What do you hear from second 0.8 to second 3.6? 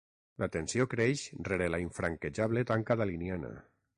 creix rere la infranquejable tanca daliniana.